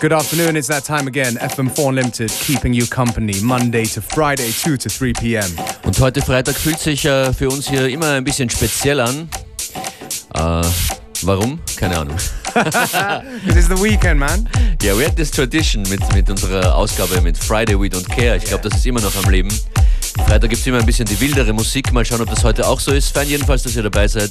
[0.00, 1.34] Good afternoon, it's that time again.
[1.34, 5.50] FM4 Unlimited, keeping you company, Monday to Friday, 2 to 3 p.m.
[5.84, 9.28] Und heute Freitag fühlt sich äh, für uns hier immer ein bisschen speziell an.
[10.32, 10.62] Äh,
[11.20, 11.60] warum?
[11.76, 12.16] Keine Ahnung.
[12.54, 14.48] Because it's the weekend, man.
[14.82, 18.38] Yeah, we had this tradition mit, mit unserer Ausgabe mit Friday We Don't Care.
[18.38, 19.50] Ich glaube, das ist immer noch am Leben.
[20.26, 21.92] Freitag gibt es immer ein bisschen die wildere Musik.
[21.92, 23.12] Mal schauen, ob das heute auch so ist.
[23.12, 24.30] Fein jedenfalls, dass ihr dabei seid.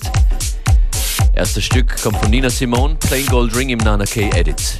[1.35, 4.79] Erstes Stück kommt von Nina Simone, Plain Gold Ring im Nana K Edit.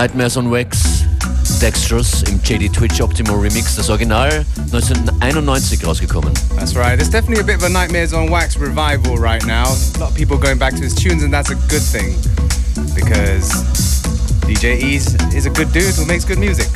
[0.00, 1.04] Nightmares on Wax,
[1.60, 6.32] Dextrous im JD Twitch Optimo Remix, das Original 1991 rausgekommen.
[6.56, 6.96] That's right.
[6.96, 9.64] There's definitely a bit of a Nightmares on Wax revival right now.
[9.64, 12.16] A lot of people going back to his tunes, and that's a good thing
[12.94, 13.52] because
[14.48, 16.68] DJ Ease is a good dude who makes good music.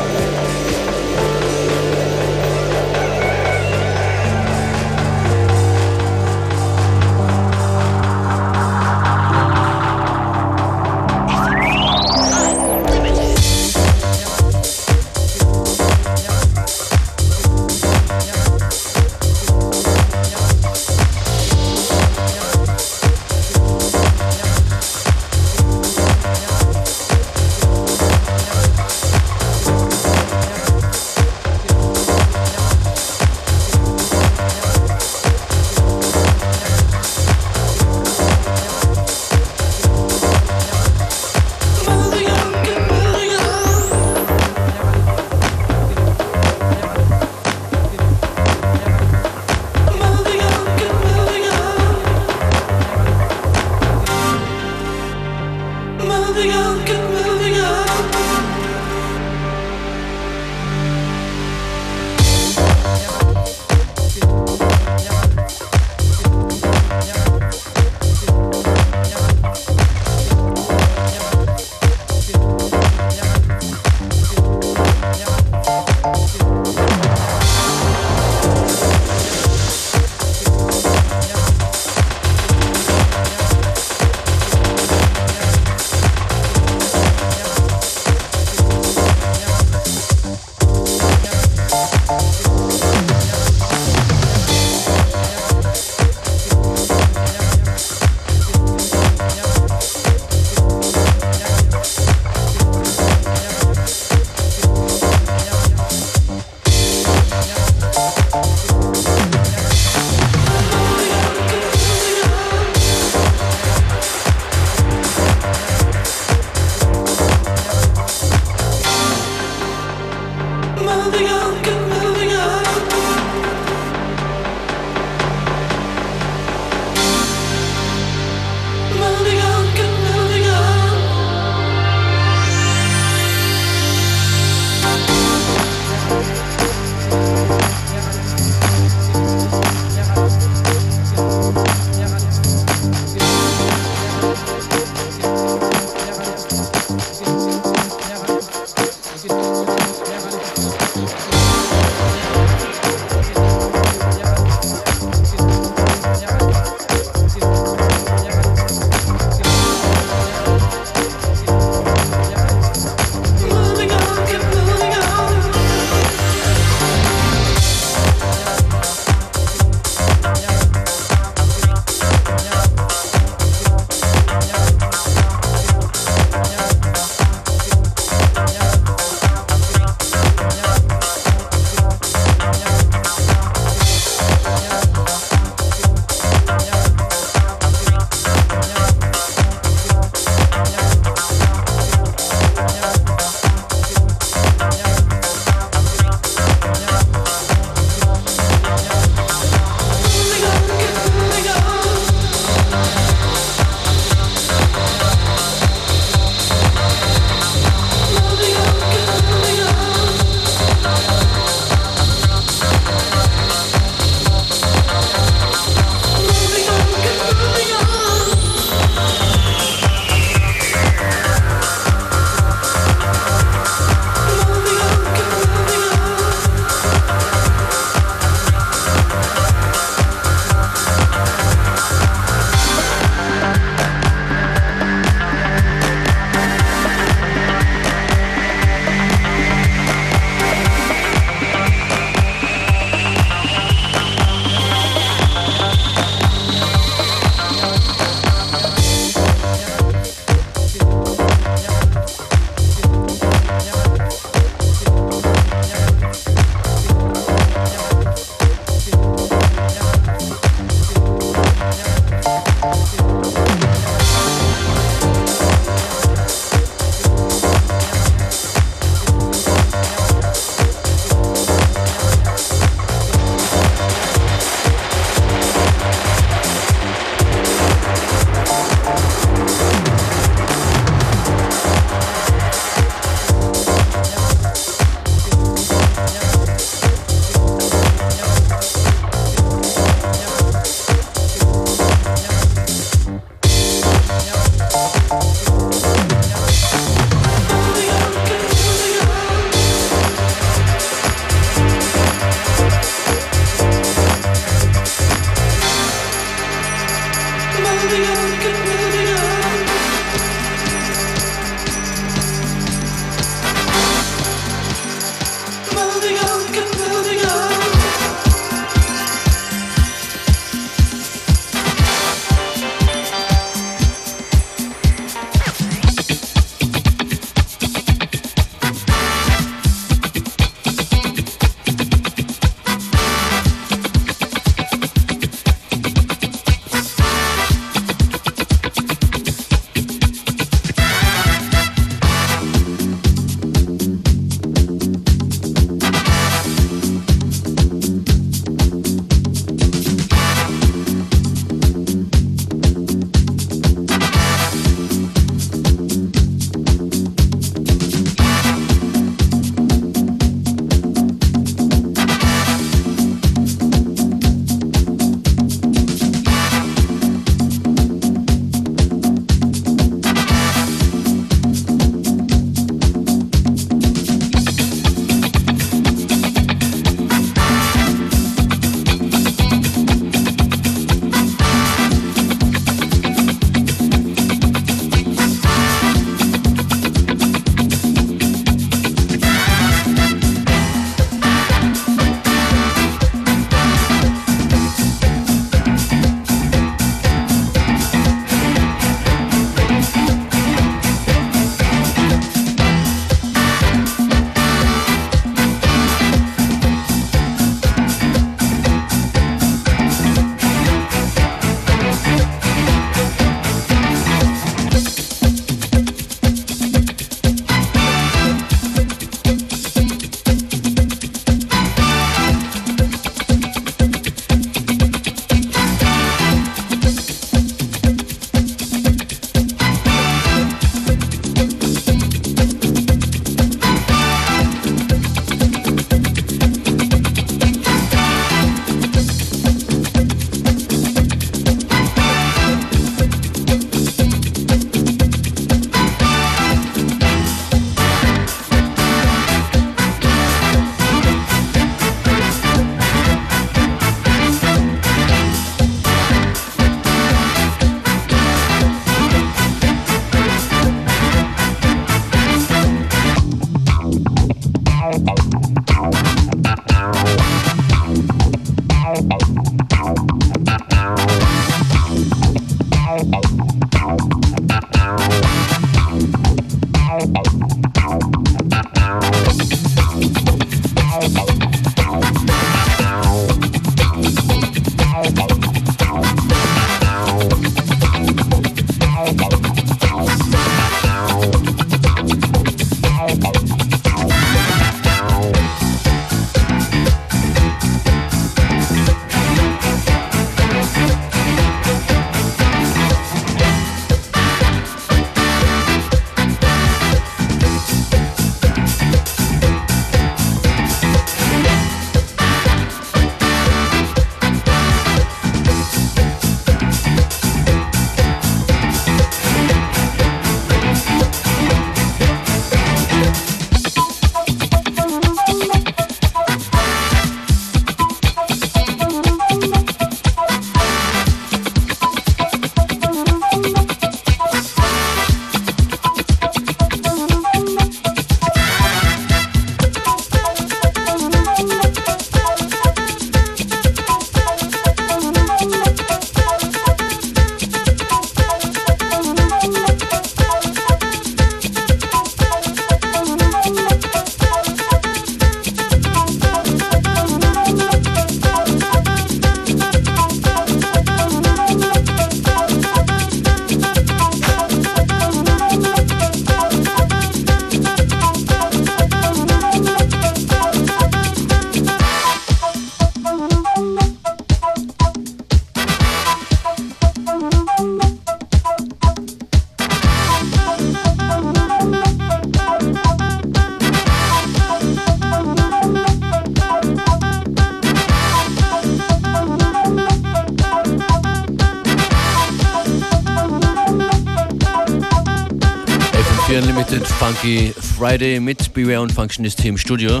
[597.10, 600.00] Funky Friday mit Beware und Functionist hier im Studio.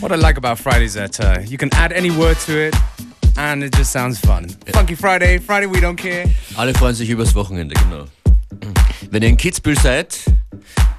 [0.00, 2.74] What I like about Friday is that uh, you can add any word to it
[3.36, 4.46] and it just sounds fun.
[4.72, 6.24] Funky Friday, Friday we don't care.
[6.56, 8.06] Alle freuen sich übers Wochenende, genau.
[9.10, 10.18] Wenn ihr in Kitzbühel seid,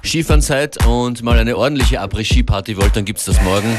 [0.04, 3.76] Skifahren seid und mal eine ordentliche Après-Ski-Party wollt, dann gibt's das morgen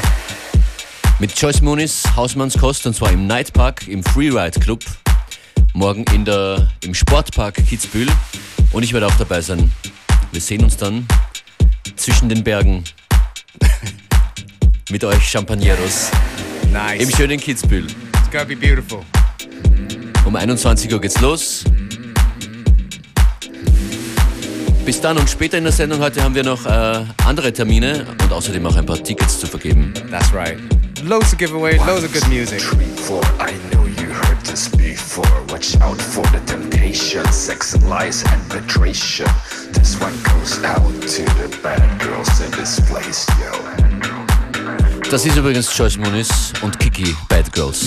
[1.20, 4.84] mit Joyce Moonis Hausmannskost und zwar im Nightpark, im Freeride Club.
[5.72, 8.08] Morgen in der, im Sportpark Kitzbühel
[8.74, 9.70] und ich werde auch dabei sein.
[10.32, 11.06] Wir sehen uns dann
[11.96, 12.82] zwischen den Bergen
[14.90, 16.10] mit euch Champagneros
[16.72, 17.00] Nice.
[17.02, 17.86] im schönen Kitzbühel.
[17.86, 19.00] It's gonna be beautiful.
[20.24, 21.64] Um 21 Uhr geht's los.
[24.84, 28.32] Bis dann und später in der Sendung heute haben wir noch äh, andere Termine und
[28.32, 29.94] außerdem auch ein paar Tickets zu vergeben.
[30.10, 30.58] That's right.
[31.04, 32.60] Loads of giveaway, loads of good music.
[32.60, 34.83] Three, four, I know you heard this before.
[35.64, 39.30] Watch out for the temptation, sex and lies and betrayal.
[39.72, 43.50] This one goes out to the bad girls in this place, yo.
[45.10, 47.86] Das ist übrigens Joyce Muniz und Kiki Bad Girls.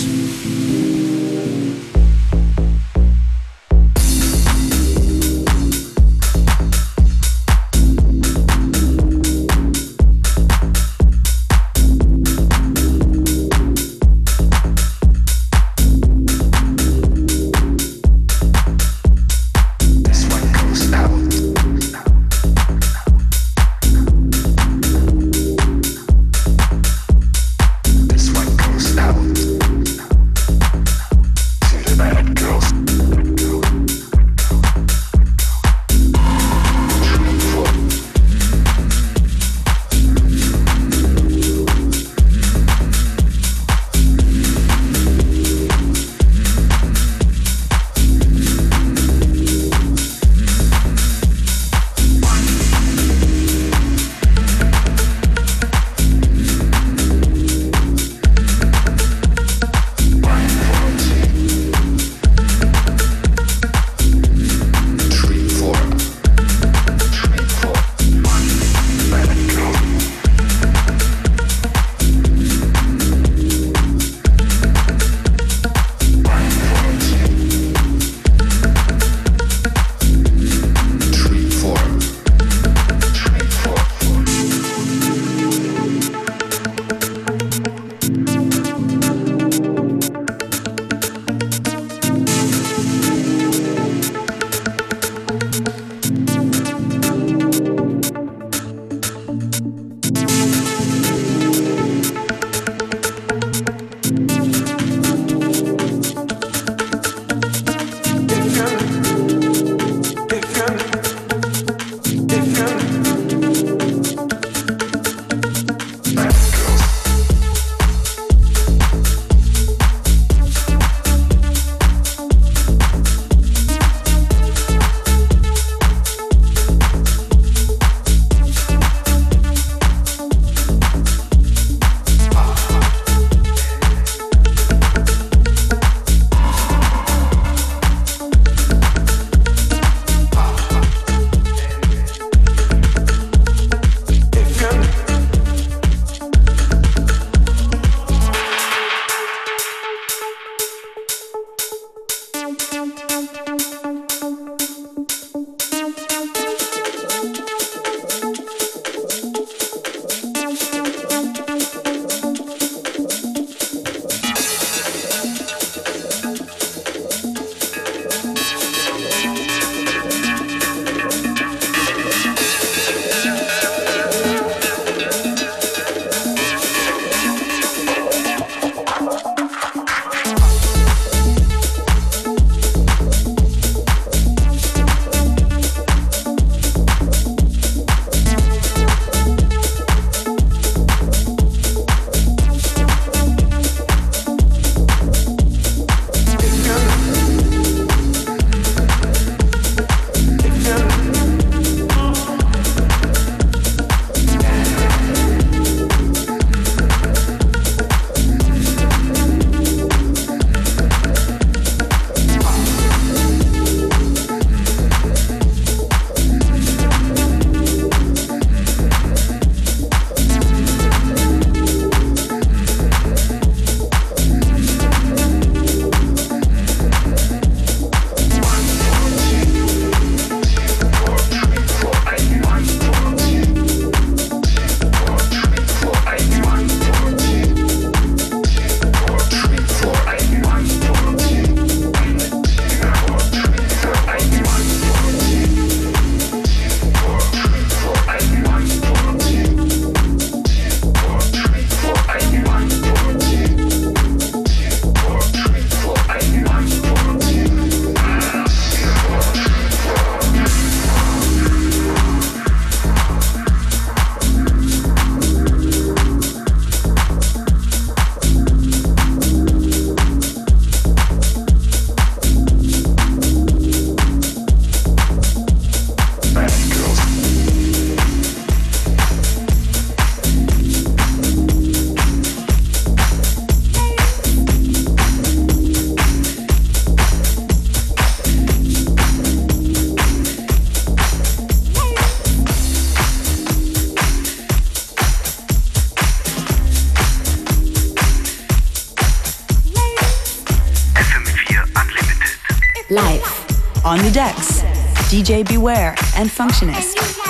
[305.28, 307.27] DJ Beware and Functionist.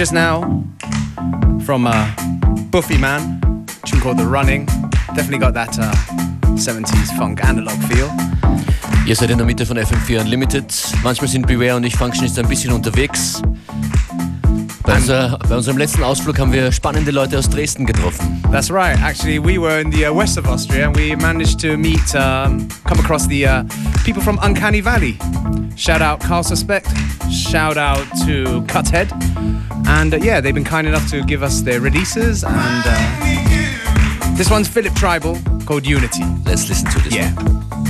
[0.00, 0.64] Just now
[1.66, 2.10] from uh,
[2.70, 4.64] Buffy Man, tune called The Running.
[5.14, 5.92] Definitely got that uh,
[6.56, 8.08] 70s funk analog feel.
[9.06, 10.72] Ihr seid in der Mitte von FM4 Unlimited.
[11.02, 13.42] Manchmal sind Beware und ich Functionist ein bisschen unterwegs.
[14.84, 18.42] Bei, unser, bei unserem letzten Ausflug haben wir spannende Leute aus Dresden getroffen.
[18.50, 18.98] That's right.
[19.02, 22.66] Actually, we were in the uh, west of Austria and we managed to meet, um,
[22.86, 23.64] come across the uh,
[24.06, 25.18] people from Uncanny Valley.
[25.76, 26.88] Shout out Carl Suspect.
[27.30, 29.29] Shout out to Cuthead.
[29.98, 32.44] And uh, yeah, they've been kind enough to give us their releases.
[32.44, 35.36] And uh, this one's Philip Tribal
[35.66, 36.24] called Unity.
[36.44, 37.32] Let's listen to this Yeah.
[37.34, 37.89] one.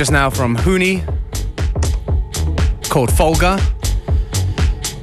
[0.00, 1.02] Just now from Hooney
[2.88, 3.58] called Folga.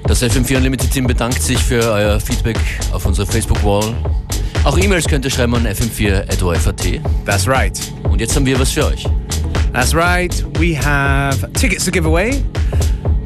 [0.07, 2.57] Das FM4 Unlimited Team bedankt sich für euer Feedback
[2.91, 3.93] auf unserer Facebook-Wall.
[4.63, 6.99] Auch E-Mails könnt ihr schreiben an fm4.orf.at.
[7.27, 7.79] That's right.
[8.09, 9.05] Und jetzt haben wir was für euch.
[9.71, 10.33] That's right.
[10.57, 12.43] We have tickets to give away.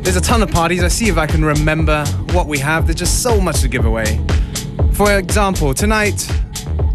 [0.04, 0.84] There's a ton of parties.
[0.84, 2.04] I see if I can remember
[2.34, 2.86] what we have.
[2.86, 4.20] There's just so much to give away.
[4.92, 6.30] For example, tonight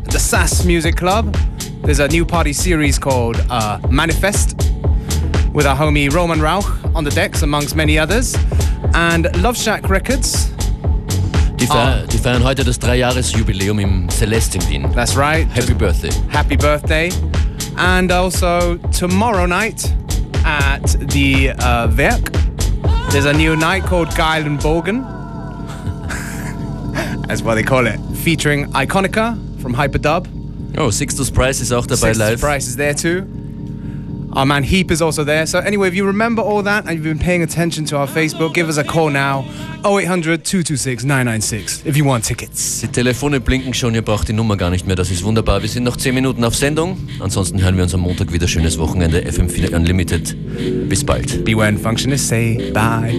[0.05, 1.35] at the Sass Music Club,
[1.83, 4.56] there's a new party series called uh, Manifest
[5.57, 8.37] with our homie Roman Rauch on the decks, amongst many others.
[8.93, 10.51] And Love Shack Records.
[11.57, 14.93] Die, feiern, die feiern heute das Dreijahresjubiläum im Celeste in Wien.
[14.95, 15.49] That's right.
[15.49, 16.11] Happy Birthday.
[16.29, 17.11] Happy birthday.
[17.79, 19.91] And also tomorrow night
[20.45, 22.31] at the uh, Werk,
[23.11, 25.05] there's a new night called Geil and Bogen.
[27.29, 27.99] That's what they call it.
[28.23, 30.29] Featuring Ikonika from Hyperdub.
[30.77, 32.41] Oh, Sixtus Preiss is auch dabei Sixtus live.
[32.41, 33.46] Preiss is there too.
[34.37, 35.47] Our man Heap is also there.
[35.47, 38.53] So anyway, if you remember all that and you've been paying attention to our Facebook,
[38.53, 39.47] give us a call now.
[39.83, 42.83] 0800 226 996 if you want tickets.
[42.83, 45.63] Die Telefone blinken schon, ihr braucht die Nummer gar nicht mehr, das ist wunderbar.
[45.63, 46.99] Wir sind noch 10 Minuten auf Sendung.
[47.21, 48.47] Ansonsten hören wir uns am Montag wieder.
[48.47, 50.37] Schönes Wochenende, FM4 Unlimited.
[50.89, 51.43] Bis bald.
[51.45, 53.15] Beware and Functionist say bye.